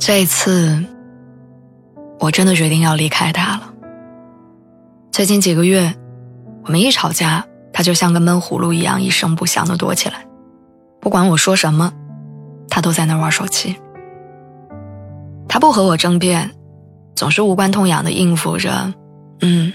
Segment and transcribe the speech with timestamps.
[0.00, 0.82] 这一次，
[2.18, 3.74] 我真的决定要离开他了。
[5.12, 5.94] 最近几个月，
[6.64, 10.26] 我们一吵架，他就像个闷葫芦一样，一声不响的躲起来。
[11.00, 11.92] 不管我说什么，
[12.70, 13.76] 他都在那玩手机。
[15.46, 16.50] 他不和我争辩，
[17.14, 18.94] 总是无关痛痒的应付着。
[19.42, 19.70] 嗯，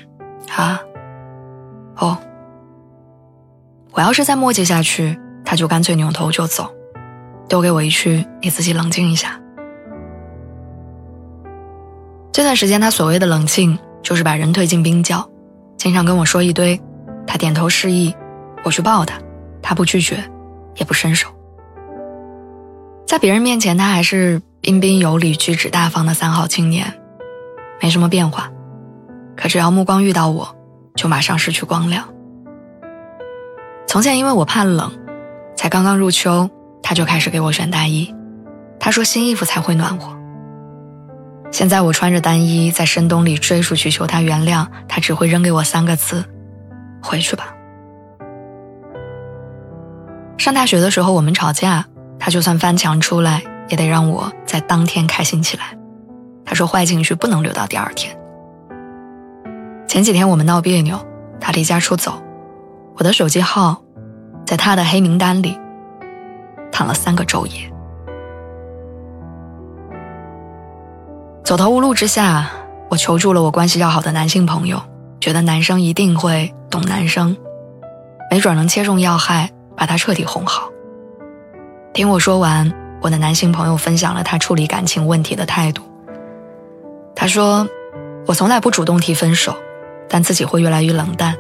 [0.50, 0.82] 啊，
[1.98, 2.18] 哦。
[3.92, 6.74] 我要是再磨叽下去，他就干脆扭头就走，
[7.48, 9.40] 丢给我一句：“你自己冷静一下。”
[12.36, 15.26] 这段时间，他所谓的冷静，就是把人推进冰窖，
[15.78, 16.78] 经常跟我说一堆，
[17.26, 18.14] 他点头示意，
[18.66, 19.18] 我去抱他，
[19.62, 20.22] 他不拒绝，
[20.76, 21.30] 也不伸手。
[23.08, 26.94] 在别人面前，他还是彬彬有礼、举止大方的三好青年，
[27.82, 28.52] 没什么变化。
[29.38, 30.54] 可只要目光遇到我，
[30.94, 32.04] 就马上失去光亮。
[33.88, 34.92] 从前因为我怕冷，
[35.56, 36.50] 才刚刚入秋，
[36.84, 38.14] 他就开始给我选大衣，
[38.78, 40.14] 他说新衣服才会暖和。
[41.56, 46.26] 现在我穿着单衣在深冬里追出去求他原谅，他只会扔给我三个字
[47.02, 47.56] ：“回去吧。”
[50.38, 51.86] 上大学的时候我们吵架，
[52.20, 55.78] 他就算翻墙出来，也得让我在当天开心起来。
[56.44, 58.14] 他说坏情绪不能留到第二天。
[59.88, 61.00] 前几天我们闹别扭，
[61.40, 62.22] 他离家出走，
[62.98, 63.82] 我的手机号
[64.46, 65.58] 在他的黑名单里
[66.70, 67.72] 躺了三个昼夜。
[71.46, 72.50] 走投无路之下，
[72.90, 74.82] 我求助了我关系要好的男性朋友，
[75.22, 77.38] 觉得男生一定会懂男生，
[78.32, 80.72] 没准能切中要害，把他彻底哄好。
[81.94, 85.84] 听我说完，我的男性朋友分享了他处理感情问题的态度。
[87.16, 87.70] 他说
[88.26, 89.56] ：“我从来不主动提分手，
[90.10, 91.38] 但自己会越来越冷淡，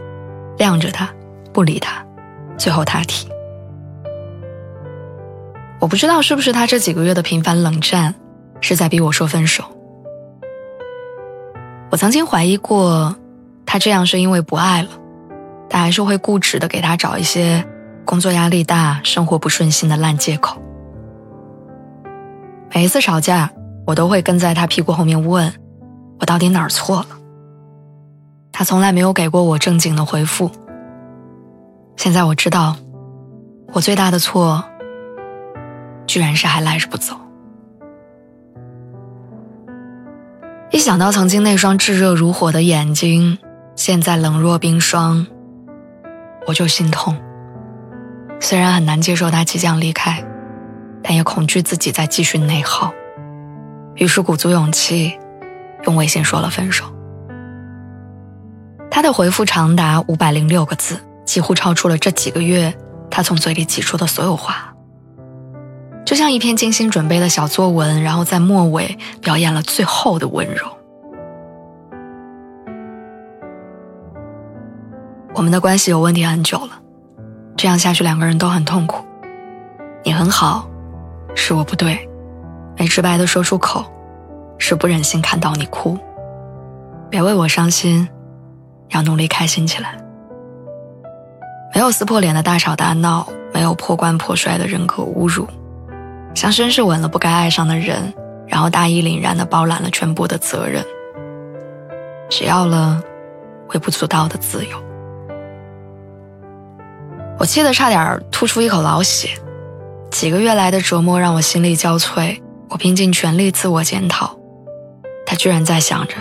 [0.59, 1.09] 晾着他，
[1.51, 2.05] 不理他，
[2.59, 3.27] 最后他提。
[5.79, 8.13] 我不知道是不是他这几个月的频繁冷战，
[8.61, 9.63] 是在逼我说分手。”
[11.95, 13.15] 我曾经怀疑过，
[13.65, 14.89] 他这样是因为不爱了，
[15.69, 17.65] 但还是会固执的给他找一些
[18.03, 20.61] 工作压力大、生活不顺心的烂借口。
[22.73, 23.49] 每一次吵架，
[23.87, 25.49] 我都会跟在他屁股后面问，
[26.19, 27.07] 我到底哪儿错了。
[28.51, 30.51] 他从来没有给过我正经的回复。
[31.95, 32.75] 现在我知道，
[33.71, 34.61] 我最大的错，
[36.05, 37.15] 居然是还赖着不走。
[40.71, 43.37] 一想到曾经那双炙热如火的眼睛，
[43.75, 45.25] 现在冷若冰霜，
[46.47, 47.15] 我就心痛。
[48.41, 50.23] 虽然很难接受他即将离开，
[51.01, 52.91] 但也恐惧自己再继续内耗，
[53.95, 55.17] 于是鼓足勇气，
[55.85, 56.83] 用微信说了分手。
[58.91, 62.73] 他的回复长达五百零六个字，几乎超出了这几个月
[63.09, 64.74] 他从嘴里挤出的所有话。
[66.15, 70.65] 就像一篇精心准备的小作文，然后在末尾表演了最后的温柔。
[75.33, 76.69] 我们的关系有问题很久了，
[77.57, 79.03] 这样下去两个人都很痛苦。
[80.05, 80.65] 你很好，
[81.35, 82.09] 是我不对，
[82.77, 83.83] 没直白的说出口，
[84.57, 85.97] 是不忍心看到你哭。
[87.09, 88.07] 别为我伤心，
[88.91, 89.97] 要努力开心起来。
[91.73, 95.45] 没有撕破脸的大吵大闹，没有破罐破摔的人格侮辱。
[96.35, 98.13] 像绅士吻了不该爱上的人，
[98.45, 100.85] 然后大义凛然地包揽了全部的责任，
[102.29, 103.01] 只要了
[103.69, 104.77] 微不足道的自由。
[107.39, 109.29] 我气得差点吐出一口老血，
[110.11, 112.39] 几个月来的折磨让我心力交瘁。
[112.67, 114.37] 我拼尽全力自我检讨，
[115.25, 116.15] 他居然在想着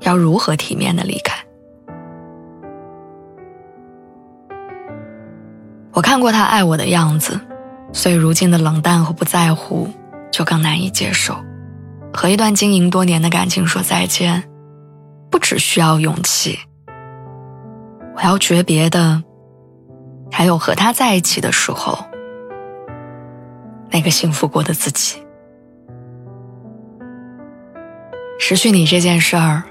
[0.00, 1.36] 要如何体面的离开。
[5.92, 7.38] 我看过他爱我的样子。
[7.96, 9.88] 所以，如今的冷淡和不在乎，
[10.30, 11.34] 就更难以接受。
[12.12, 14.44] 和一段经营多年的感情说再见，
[15.30, 16.58] 不只需要勇气。
[18.14, 19.24] 我要诀别的，
[20.30, 22.04] 还有和他在一起的时候，
[23.90, 25.16] 那个幸福过的自己。
[28.38, 29.62] 失去你这件事儿，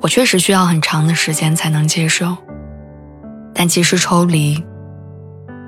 [0.00, 2.34] 我确实需要很长的时间才能接受。
[3.52, 4.64] 但即使抽离，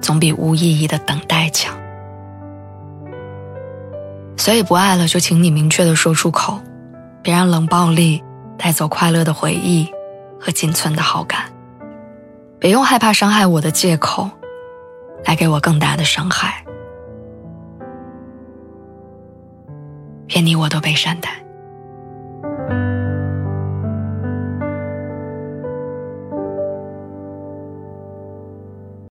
[0.01, 1.77] 总比无意义的等待强。
[4.37, 6.61] 所以不爱了，就请你明确的说出口，
[7.23, 8.23] 别让冷暴力
[8.59, 9.89] 带走快乐的回忆
[10.41, 11.53] 和仅存的好感。
[12.59, 14.31] 别用害怕伤害我的借口，
[15.25, 16.65] 来给我更大的伤害。
[20.35, 21.46] 愿你我都被善待。